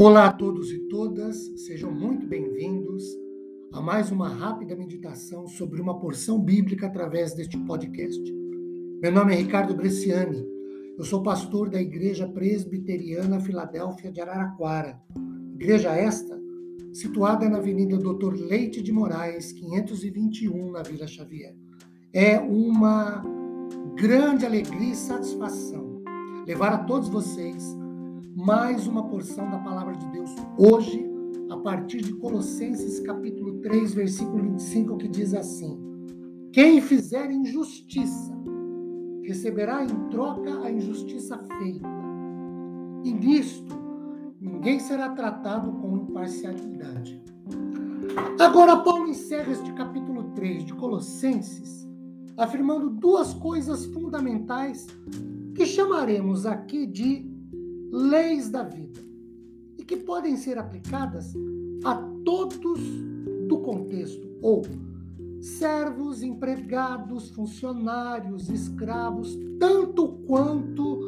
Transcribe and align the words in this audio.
Olá 0.00 0.26
a 0.26 0.32
todos 0.32 0.70
e 0.70 0.78
todas, 0.86 1.36
sejam 1.66 1.90
muito 1.90 2.24
bem-vindos 2.24 3.02
a 3.72 3.80
mais 3.80 4.12
uma 4.12 4.28
rápida 4.28 4.76
meditação 4.76 5.48
sobre 5.48 5.80
uma 5.80 5.98
porção 5.98 6.38
bíblica 6.40 6.86
através 6.86 7.34
deste 7.34 7.58
podcast. 7.58 8.22
Meu 9.02 9.10
nome 9.10 9.34
é 9.34 9.36
Ricardo 9.38 9.74
Bresciani, 9.74 10.46
eu 10.96 11.02
sou 11.02 11.20
pastor 11.20 11.68
da 11.68 11.82
Igreja 11.82 12.28
Presbiteriana 12.28 13.40
Filadélfia 13.40 14.12
de 14.12 14.20
Araraquara. 14.20 15.02
Igreja 15.54 15.90
esta 15.90 16.40
situada 16.92 17.48
na 17.48 17.58
Avenida 17.58 17.98
Doutor 17.98 18.34
Leite 18.38 18.80
de 18.80 18.92
Moraes, 18.92 19.50
521, 19.50 20.70
na 20.70 20.82
Vila 20.84 21.08
Xavier. 21.08 21.56
É 22.12 22.38
uma 22.38 23.24
grande 23.96 24.46
alegria 24.46 24.92
e 24.92 24.94
satisfação 24.94 26.04
levar 26.46 26.72
a 26.72 26.84
todos 26.84 27.08
vocês 27.08 27.76
mais 28.38 28.86
uma 28.86 29.02
porção 29.02 29.50
da 29.50 29.58
palavra 29.58 29.96
de 29.96 30.06
Deus 30.12 30.30
hoje, 30.56 31.04
a 31.50 31.56
partir 31.56 32.00
de 32.00 32.14
Colossenses 32.14 33.00
capítulo 33.00 33.58
3, 33.58 33.94
versículo 33.94 34.40
25, 34.40 34.96
que 34.96 35.08
diz 35.08 35.34
assim: 35.34 35.76
Quem 36.52 36.80
fizer 36.80 37.32
injustiça 37.32 38.32
receberá 39.24 39.82
em 39.82 40.08
troca 40.08 40.62
a 40.62 40.70
injustiça 40.70 41.36
feita. 41.58 41.88
E 43.02 43.12
nisto 43.12 43.76
ninguém 44.40 44.78
será 44.78 45.08
tratado 45.08 45.72
com 45.72 45.96
imparcialidade. 45.96 47.20
Agora, 48.38 48.76
Paulo 48.76 49.08
encerra 49.08 49.50
este 49.50 49.72
capítulo 49.72 50.30
3 50.34 50.64
de 50.64 50.74
Colossenses 50.74 51.88
afirmando 52.36 52.88
duas 52.88 53.34
coisas 53.34 53.84
fundamentais 53.86 54.86
que 55.56 55.66
chamaremos 55.66 56.46
aqui 56.46 56.86
de 56.86 57.37
leis 57.90 58.48
da 58.48 58.62
vida 58.62 59.00
e 59.78 59.84
que 59.84 59.96
podem 59.96 60.36
ser 60.36 60.58
aplicadas 60.58 61.34
a 61.84 61.94
todos 62.24 62.80
do 63.46 63.58
contexto, 63.60 64.28
ou 64.42 64.62
servos, 65.40 66.22
empregados, 66.22 67.30
funcionários, 67.30 68.48
escravos, 68.50 69.38
tanto 69.58 70.08
quanto 70.26 71.00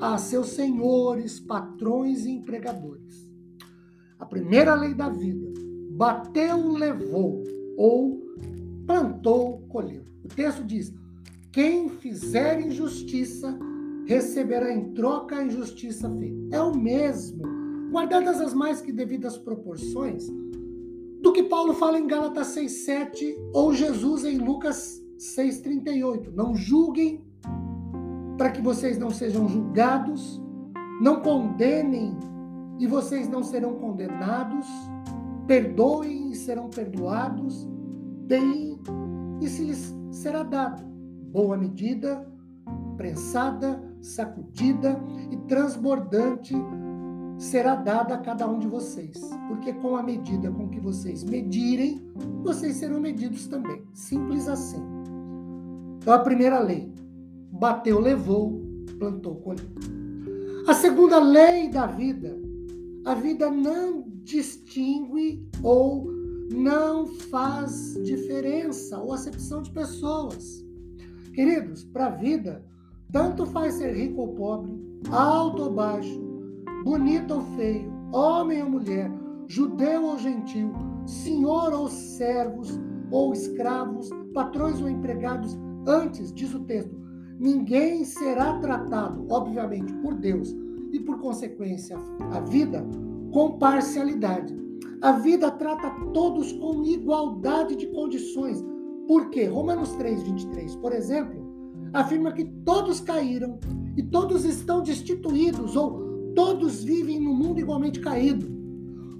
a 0.00 0.16
seus 0.18 0.48
senhores, 0.50 1.40
patrões 1.40 2.24
e 2.24 2.30
empregadores. 2.30 3.28
A 4.18 4.26
primeira 4.26 4.74
lei 4.74 4.94
da 4.94 5.08
vida: 5.08 5.48
bateu, 5.90 6.72
levou, 6.72 7.42
ou 7.76 8.22
plantou, 8.86 9.62
colheu. 9.68 10.04
O 10.24 10.28
texto 10.28 10.62
diz: 10.64 10.92
quem 11.50 11.88
fizer 11.88 12.60
injustiça 12.60 13.58
receberá 14.08 14.72
em 14.72 14.94
troca 14.94 15.36
a 15.36 15.44
injustiça 15.44 16.10
feita. 16.10 16.56
É 16.56 16.62
o 16.62 16.74
mesmo, 16.74 17.42
guardadas 17.90 18.40
as 18.40 18.54
mais 18.54 18.80
que 18.80 18.90
devidas 18.90 19.36
proporções, 19.36 20.26
do 21.20 21.30
que 21.30 21.42
Paulo 21.42 21.74
fala 21.74 21.98
em 21.98 22.06
Gálatas 22.06 22.56
6,7 22.56 23.36
ou 23.52 23.74
Jesus 23.74 24.24
em 24.24 24.38
Lucas 24.38 25.04
6,38. 25.18 26.32
Não 26.34 26.54
julguem 26.54 27.22
para 28.38 28.50
que 28.50 28.62
vocês 28.62 28.96
não 28.96 29.10
sejam 29.10 29.46
julgados, 29.46 30.40
não 31.02 31.20
condenem 31.20 32.16
e 32.78 32.86
vocês 32.86 33.28
não 33.28 33.42
serão 33.42 33.74
condenados, 33.74 34.66
perdoem 35.46 36.30
e 36.30 36.34
serão 36.34 36.70
perdoados, 36.70 37.68
deem 38.26 38.80
e 39.42 39.48
se 39.48 39.64
lhes 39.64 39.94
será 40.10 40.42
dado. 40.44 40.82
Boa 41.30 41.58
medida, 41.58 42.26
prensada, 42.96 43.87
sacudida 44.00 45.00
e 45.30 45.36
transbordante 45.48 46.54
será 47.38 47.76
dada 47.76 48.14
a 48.14 48.18
cada 48.18 48.48
um 48.48 48.58
de 48.58 48.66
vocês, 48.66 49.18
porque 49.46 49.72
com 49.74 49.96
a 49.96 50.02
medida 50.02 50.50
com 50.50 50.68
que 50.68 50.80
vocês 50.80 51.22
medirem, 51.22 52.10
vocês 52.42 52.76
serão 52.76 53.00
medidos 53.00 53.46
também. 53.46 53.82
Simples 53.94 54.48
assim. 54.48 54.82
Então, 55.98 56.12
a 56.12 56.18
primeira 56.18 56.58
lei: 56.58 56.92
bateu, 57.52 58.00
levou, 58.00 58.60
plantou, 58.98 59.36
colheu. 59.36 59.68
A 60.66 60.74
segunda 60.74 61.18
lei 61.18 61.68
da 61.68 61.86
vida: 61.86 62.36
a 63.04 63.14
vida 63.14 63.50
não 63.50 64.04
distingue 64.22 65.48
ou 65.62 66.10
não 66.52 67.06
faz 67.06 67.94
diferença 68.04 68.98
ou 68.98 69.12
acepção 69.12 69.62
de 69.62 69.70
pessoas. 69.70 70.64
Queridos, 71.32 71.84
para 71.84 72.06
a 72.06 72.10
vida, 72.10 72.64
tanto 73.12 73.46
faz 73.46 73.74
ser 73.74 73.94
rico 73.94 74.20
ou 74.20 74.28
pobre, 74.28 74.72
alto 75.10 75.64
ou 75.64 75.72
baixo, 75.72 76.20
bonito 76.84 77.34
ou 77.34 77.40
feio, 77.56 77.90
homem 78.12 78.62
ou 78.62 78.70
mulher, 78.70 79.10
judeu 79.46 80.04
ou 80.04 80.18
gentil, 80.18 80.72
senhor 81.06 81.72
ou 81.72 81.88
servos 81.88 82.78
ou 83.10 83.32
escravos, 83.32 84.10
patrões 84.34 84.80
ou 84.80 84.88
empregados. 84.88 85.58
Antes, 85.86 86.32
diz 86.32 86.52
o 86.54 86.60
texto, 86.60 86.94
ninguém 87.38 88.04
será 88.04 88.58
tratado, 88.58 89.26
obviamente, 89.30 89.92
por 89.94 90.14
Deus 90.14 90.54
e 90.92 91.00
por 91.00 91.18
consequência 91.18 91.96
a 92.32 92.40
vida 92.40 92.84
com 93.32 93.58
parcialidade. 93.58 94.56
A 95.00 95.12
vida 95.12 95.50
trata 95.50 95.90
todos 96.12 96.52
com 96.52 96.84
igualdade 96.84 97.76
de 97.76 97.86
condições. 97.88 98.62
Por 99.06 99.30
quê? 99.30 99.44
Romanos 99.46 99.92
3, 99.92 100.22
23, 100.22 100.76
por 100.76 100.92
exemplo, 100.92 101.47
afirma 101.92 102.32
que 102.32 102.44
todos 102.44 103.00
caíram 103.00 103.58
e 103.96 104.02
todos 104.02 104.44
estão 104.44 104.82
destituídos 104.82 105.76
ou 105.76 106.32
todos 106.34 106.84
vivem 106.84 107.20
no 107.20 107.34
mundo 107.34 107.60
igualmente 107.60 108.00
caído. 108.00 108.46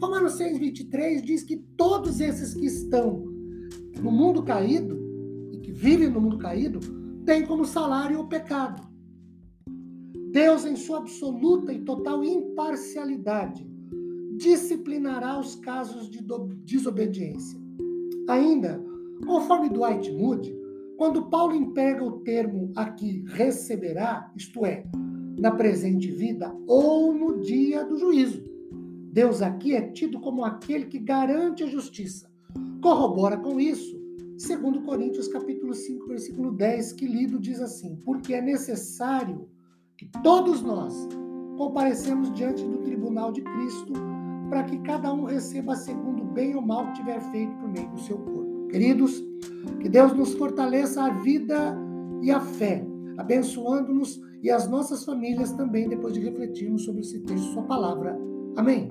Romanos 0.00 0.34
6, 0.34 0.58
23 0.58 1.22
diz 1.22 1.42
que 1.42 1.56
todos 1.76 2.20
esses 2.20 2.54
que 2.54 2.66
estão 2.66 3.24
no 4.00 4.12
mundo 4.12 4.42
caído 4.42 4.96
e 5.52 5.58
que 5.58 5.72
vivem 5.72 6.08
no 6.08 6.20
mundo 6.20 6.38
caído 6.38 6.78
têm 7.24 7.44
como 7.44 7.64
salário 7.64 8.20
o 8.20 8.28
pecado. 8.28 8.86
Deus, 10.30 10.64
em 10.64 10.76
sua 10.76 10.98
absoluta 10.98 11.72
e 11.72 11.80
total 11.80 12.22
imparcialidade, 12.22 13.66
disciplinará 14.36 15.38
os 15.40 15.56
casos 15.56 16.08
de 16.08 16.20
desobediência. 16.64 17.58
Ainda, 18.28 18.80
conforme 19.26 19.68
Dwight 19.68 20.12
Moody, 20.12 20.54
quando 20.98 21.26
Paulo 21.26 21.54
emprega 21.54 22.02
o 22.02 22.18
termo 22.22 22.72
aqui 22.74 23.24
receberá, 23.28 24.32
isto 24.34 24.66
é, 24.66 24.84
na 25.38 25.52
presente 25.52 26.10
vida 26.10 26.52
ou 26.66 27.14
no 27.14 27.38
dia 27.38 27.84
do 27.84 27.96
juízo. 27.96 28.42
Deus 29.12 29.40
aqui 29.40 29.76
é 29.76 29.80
tido 29.92 30.18
como 30.18 30.44
aquele 30.44 30.86
que 30.86 30.98
garante 30.98 31.62
a 31.62 31.68
justiça. 31.68 32.28
Corrobora 32.82 33.36
com 33.36 33.60
isso, 33.60 33.96
segundo 34.36 34.82
Coríntios 34.82 35.28
capítulo 35.28 35.72
5, 35.72 36.08
versículo 36.08 36.50
10, 36.50 36.92
que 36.94 37.06
lido 37.06 37.38
diz 37.38 37.60
assim: 37.60 37.94
"Porque 38.04 38.34
é 38.34 38.42
necessário 38.42 39.48
que 39.96 40.10
todos 40.20 40.62
nós 40.62 41.08
comparecemos 41.56 42.34
diante 42.34 42.64
do 42.64 42.78
tribunal 42.78 43.30
de 43.30 43.42
Cristo, 43.42 43.92
para 44.50 44.64
que 44.64 44.76
cada 44.80 45.12
um 45.12 45.22
receba 45.22 45.76
segundo 45.76 46.24
bem 46.24 46.56
ou 46.56 46.62
mal 46.62 46.88
que 46.88 46.94
tiver 46.94 47.20
feito 47.30 47.54
por 47.56 47.68
meio 47.68 47.88
do 47.88 48.00
seu 48.00 48.18
corpo." 48.18 48.47
Queridos, 48.70 49.24
que 49.80 49.88
Deus 49.88 50.12
nos 50.12 50.34
fortaleça 50.34 51.02
a 51.04 51.10
vida 51.10 51.76
e 52.22 52.30
a 52.30 52.40
fé, 52.40 52.84
abençoando-nos 53.16 54.20
e 54.42 54.50
as 54.50 54.68
nossas 54.68 55.04
famílias 55.04 55.52
também, 55.52 55.88
depois 55.88 56.14
de 56.14 56.20
refletirmos 56.20 56.84
sobre 56.84 57.00
esse 57.00 57.20
texto, 57.20 57.52
Sua 57.52 57.62
palavra. 57.64 58.16
Amém. 58.56 58.88